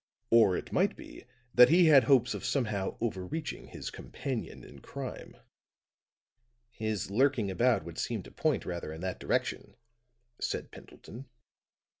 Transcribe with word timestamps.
Or 0.31 0.57
it 0.57 0.71
might 0.71 0.95
be 0.97 1.25
that 1.53 1.69
he 1.69 1.85
had 1.85 2.05
hopes 2.05 2.33
of 2.33 2.43
somehow 2.43 2.97
over 2.99 3.23
reaching 3.23 3.67
his 3.67 3.91
companion 3.91 4.63
in 4.63 4.79
crime." 4.79 5.37
"His 6.71 7.11
lurking 7.11 7.51
about 7.51 7.83
would 7.85 7.99
seem 7.99 8.23
to 8.23 8.31
point 8.31 8.65
rather 8.65 8.91
in 8.91 9.01
that 9.01 9.19
direction," 9.19 9.75
said 10.41 10.71
Pendleton. 10.71 11.29